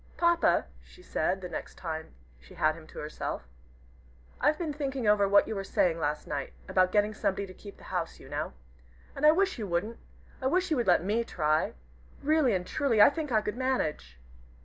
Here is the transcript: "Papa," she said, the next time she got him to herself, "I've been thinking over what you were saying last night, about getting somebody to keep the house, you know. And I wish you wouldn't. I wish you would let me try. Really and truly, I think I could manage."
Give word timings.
"Papa," 0.17 0.65
she 0.83 1.03
said, 1.03 1.41
the 1.41 1.47
next 1.47 1.75
time 1.77 2.15
she 2.39 2.55
got 2.55 2.73
him 2.73 2.87
to 2.87 2.97
herself, 2.97 3.47
"I've 4.39 4.57
been 4.57 4.73
thinking 4.73 5.05
over 5.07 5.29
what 5.29 5.47
you 5.47 5.53
were 5.53 5.63
saying 5.63 5.99
last 5.99 6.25
night, 6.25 6.53
about 6.67 6.91
getting 6.91 7.13
somebody 7.13 7.45
to 7.45 7.53
keep 7.53 7.77
the 7.77 7.83
house, 7.93 8.19
you 8.19 8.27
know. 8.27 8.53
And 9.15 9.27
I 9.27 9.31
wish 9.31 9.59
you 9.59 9.67
wouldn't. 9.67 9.99
I 10.41 10.47
wish 10.47 10.71
you 10.71 10.77
would 10.77 10.87
let 10.87 11.03
me 11.03 11.23
try. 11.23 11.73
Really 12.23 12.55
and 12.55 12.65
truly, 12.65 12.99
I 12.99 13.11
think 13.11 13.31
I 13.31 13.41
could 13.41 13.57
manage." 13.57 14.17